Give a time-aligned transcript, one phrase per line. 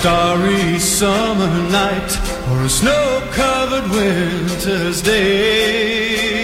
[0.00, 2.10] starry summer night
[2.50, 6.38] or a snow-covered winter's day.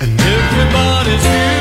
[0.00, 1.53] And everybody's here.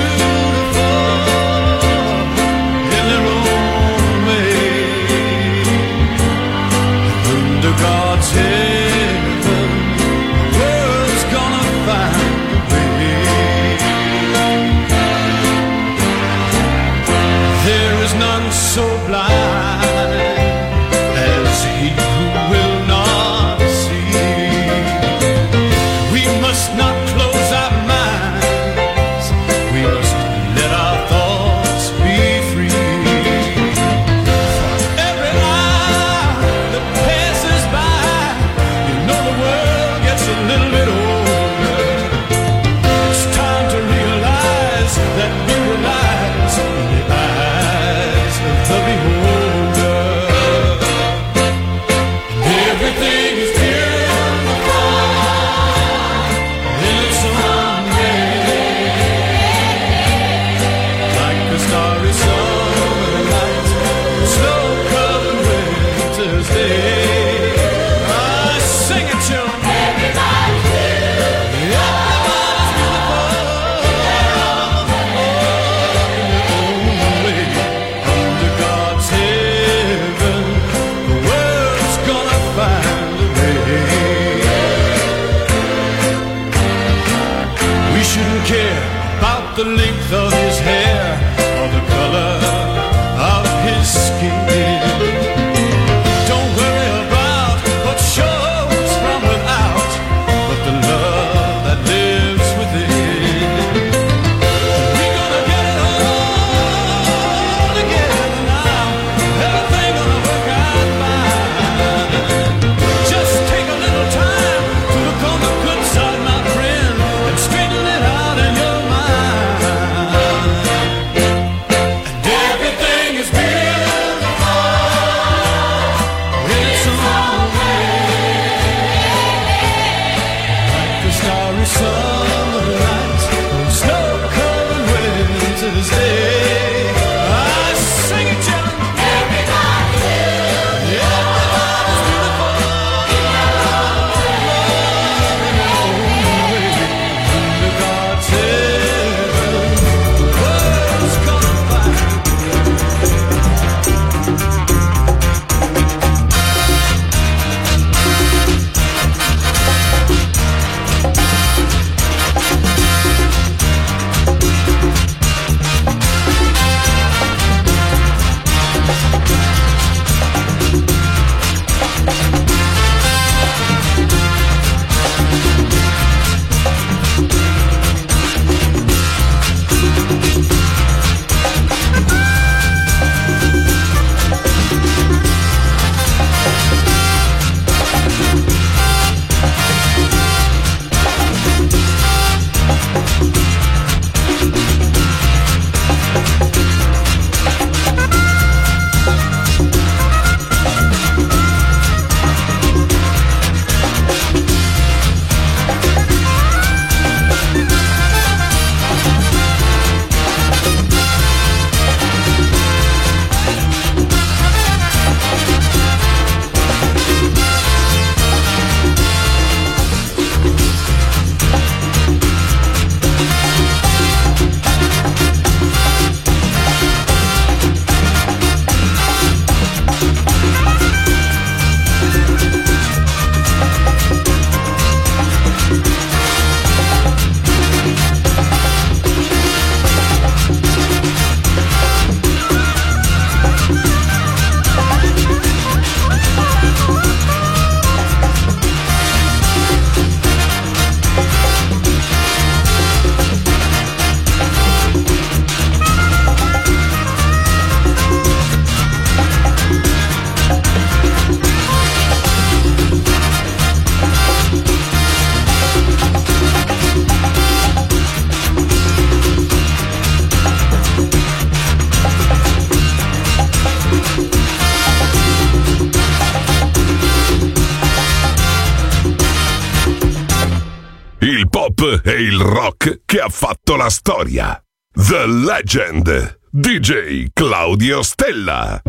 [282.23, 284.57] il rock che ha fatto la storia.
[284.93, 286.39] The Legend.
[286.49, 288.81] DJ Claudio Stella.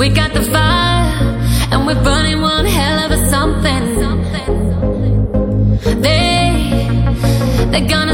[0.00, 1.12] we got the fire
[1.70, 2.40] and we're burning
[7.70, 8.09] they're gonna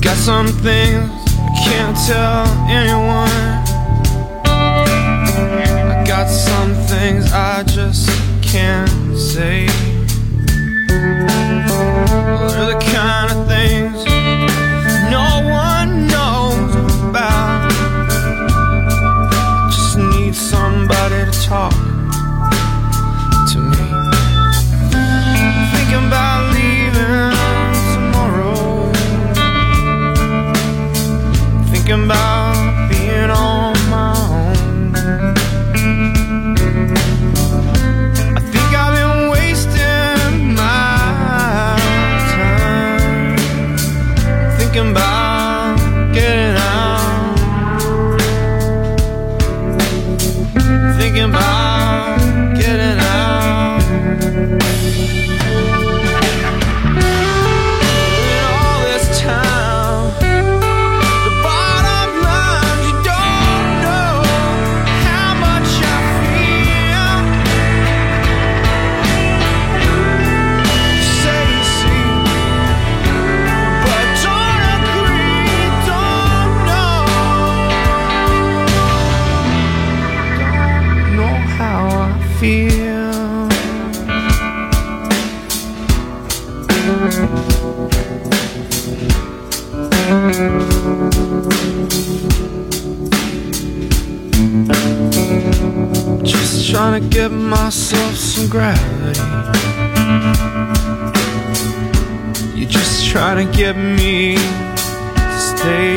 [0.00, 3.30] got some things I can't tell anyone.
[4.44, 8.08] I got some things I just
[8.42, 9.68] can't say.
[97.30, 99.20] Give myself some gravity.
[102.54, 105.96] You're just trying to get me to stay.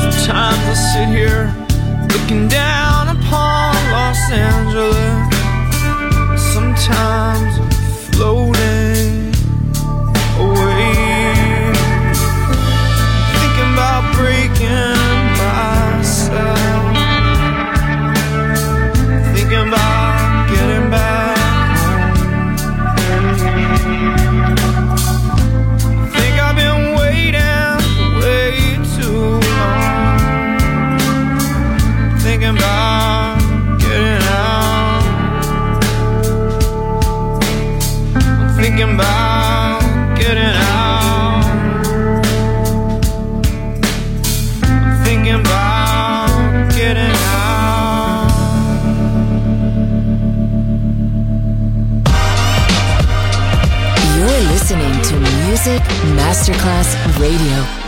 [0.00, 1.54] Sometimes I sit here
[2.12, 5.34] looking down upon Los Angeles.
[6.54, 7.70] Sometimes I'm
[8.12, 9.34] floating
[10.40, 10.94] away.
[13.40, 14.93] Thinking about breaking
[56.12, 57.83] Masterclass Radio.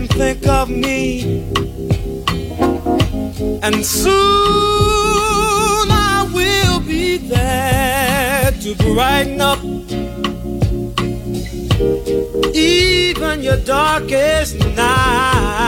[0.00, 1.22] And think of me.
[3.62, 4.12] And soon
[5.90, 9.62] I will be there to brighten up
[12.54, 15.60] even your darkest night.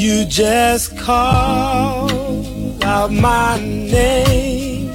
[0.00, 2.10] You just call
[2.84, 4.90] out my name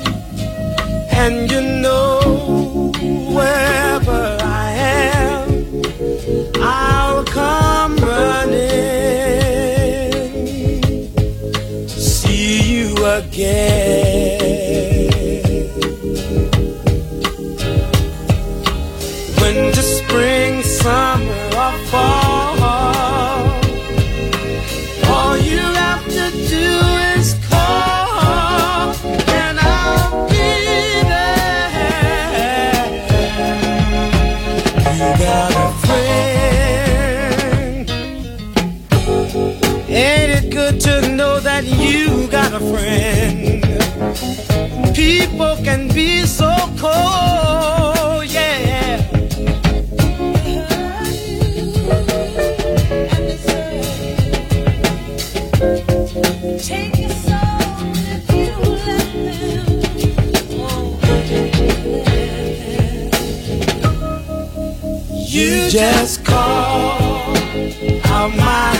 [1.11, 2.91] and you know
[3.35, 4.02] wherever
[7.43, 8.61] come running
[11.87, 14.32] to see you again.
[45.19, 48.97] People can be so cold, yeah.
[56.57, 58.49] Take your soul if you
[58.87, 59.67] let them.
[65.27, 67.37] You just call
[68.05, 68.72] out my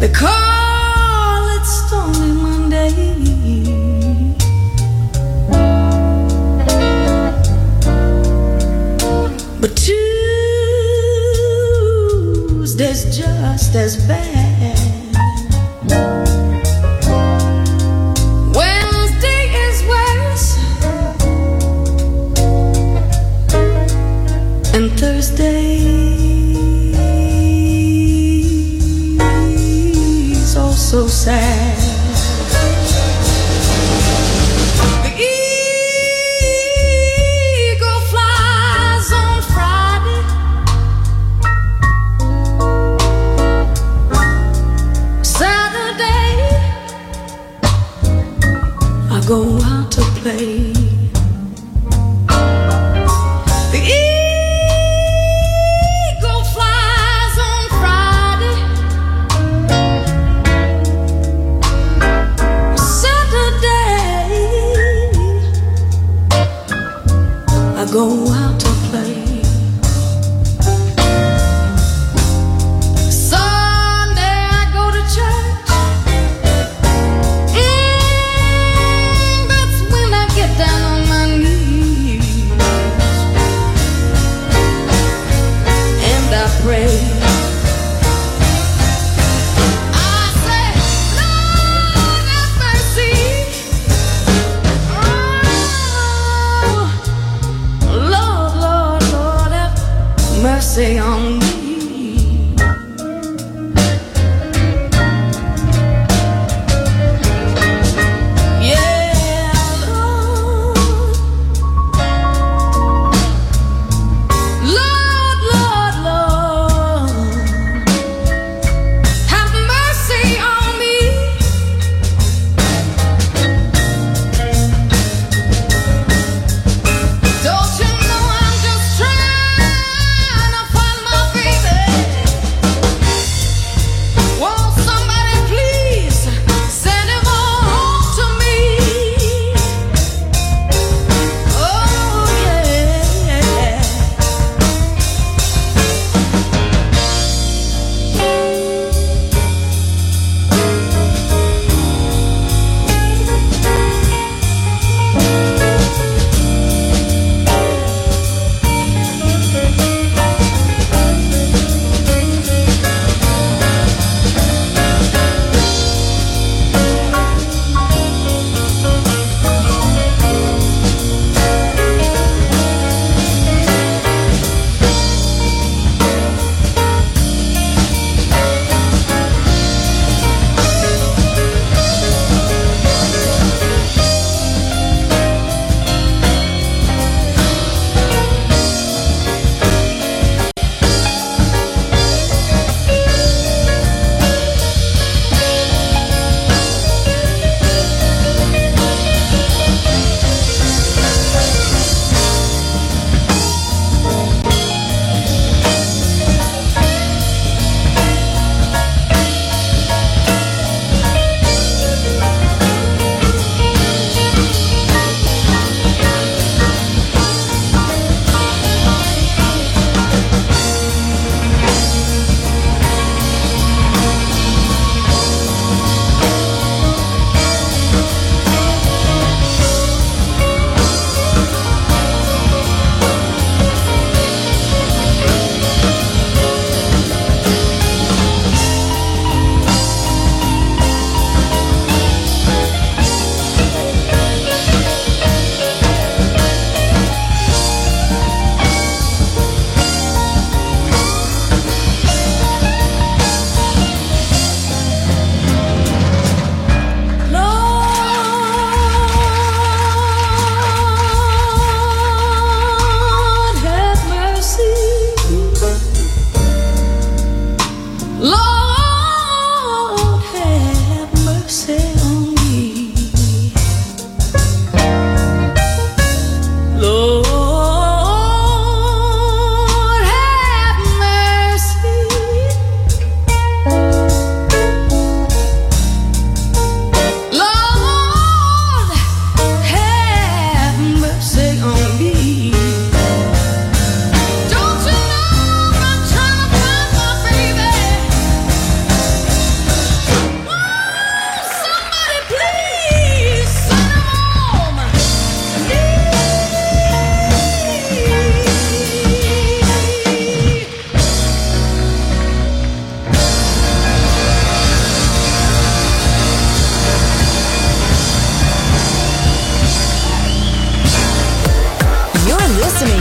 [0.00, 2.92] They call it Stormy Monday.
[9.60, 9.76] But
[12.56, 14.78] Tuesday's just as bad.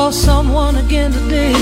[0.00, 1.52] Saw someone again today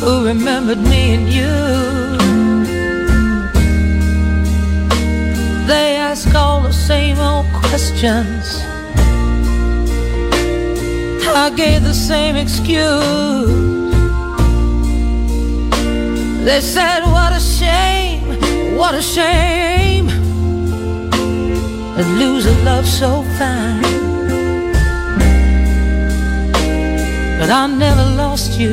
[0.00, 1.56] who remembered me and you.
[5.70, 8.44] They ask all the same old questions.
[11.44, 13.94] I gave the same excuse.
[16.46, 18.26] They said, What a shame,
[18.76, 20.08] what a shame
[21.96, 23.99] to lose a love so fine.
[27.40, 28.72] But I never lost you.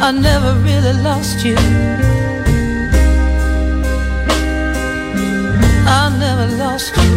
[0.00, 1.56] I never really lost you.
[6.00, 7.12] I never lost you.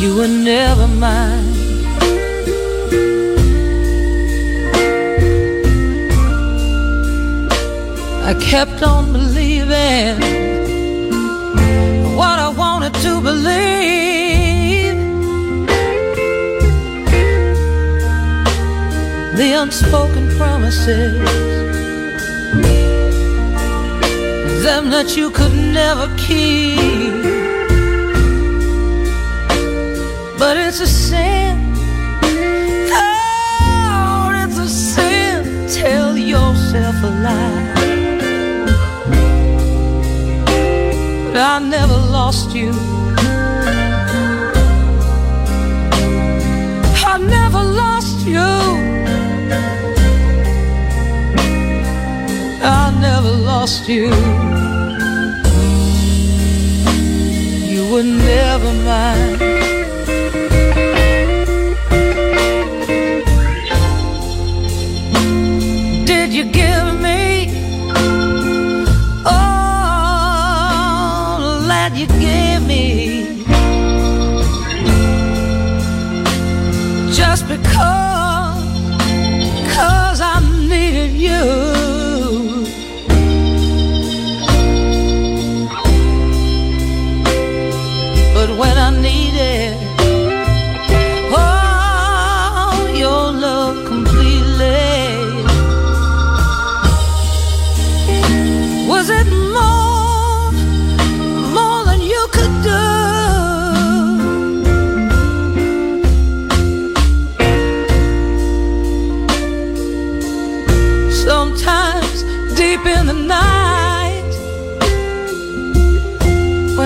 [0.00, 1.50] You were never mine.
[8.30, 10.39] I kept on believing
[13.02, 14.98] to believe.
[19.36, 21.14] The unspoken promises,
[24.64, 27.22] them that you could never keep.
[30.38, 31.56] But it's a sin.
[32.92, 35.68] Oh, it's a sin.
[35.68, 37.59] Tell yourself a lie.
[41.42, 42.70] I never lost you.
[47.12, 48.50] I never lost you.
[52.62, 54.10] I never lost you.
[57.72, 59.59] You were never mine.
[77.62, 77.99] Just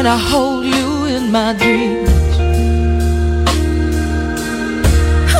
[0.04, 2.10] when I hold you in my dreams,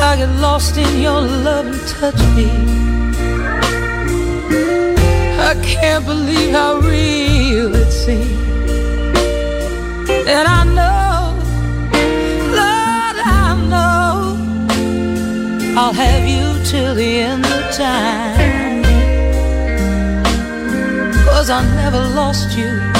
[0.09, 2.49] I get lost in your love and touch me.
[5.49, 8.31] I can't believe how real it seems.
[10.33, 11.19] And I know,
[12.59, 14.17] Lord, I know
[15.79, 18.83] I'll have you till the end of time.
[21.27, 22.94] Cause I never lost you.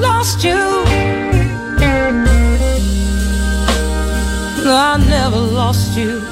[0.00, 0.54] Lost you.
[4.64, 6.22] No, I never lost you.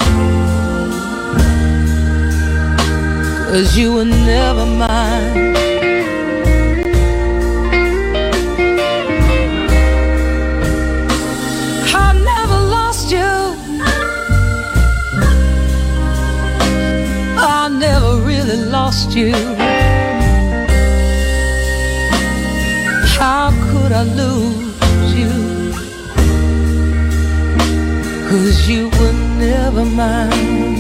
[3.37, 5.57] Cause you were never mine.
[11.95, 13.33] I never lost you.
[17.39, 19.35] I never really lost you.
[23.97, 25.31] I lose you?
[28.29, 30.74] Cause you were never mine.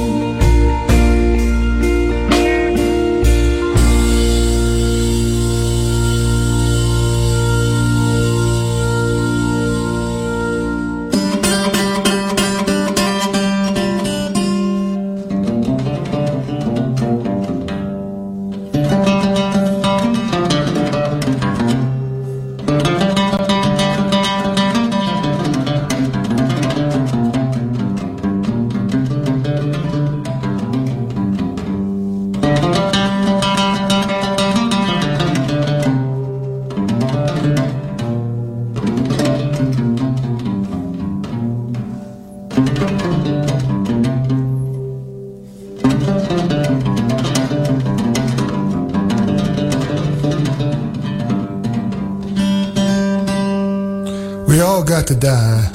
[54.49, 55.71] We all got to die.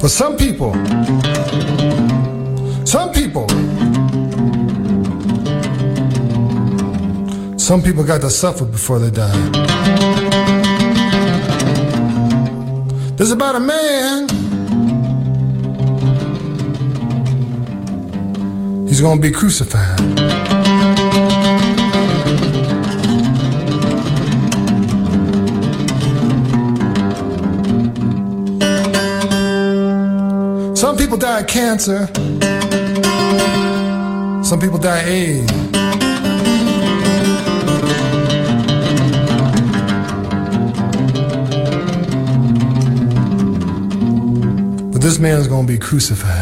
[0.00, 0.72] But some people,
[2.86, 3.48] some people,
[7.58, 9.38] some people got to suffer before they die.
[13.16, 14.31] There's about a man
[18.92, 19.98] He's going to be crucified.
[30.76, 32.06] Some people die of cancer.
[34.44, 35.52] Some people die of AIDS.
[44.92, 46.41] But this man is going to be crucified.